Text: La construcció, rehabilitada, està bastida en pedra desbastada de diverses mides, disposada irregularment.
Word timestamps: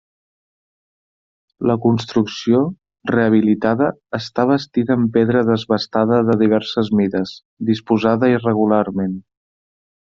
La 1.71 1.75
construcció, 1.83 2.61
rehabilitada, 3.11 3.91
està 4.21 4.47
bastida 4.55 4.99
en 5.01 5.07
pedra 5.19 5.47
desbastada 5.53 6.21
de 6.33 6.41
diverses 6.45 6.93
mides, 7.03 7.39
disposada 7.73 8.37
irregularment. 8.39 9.19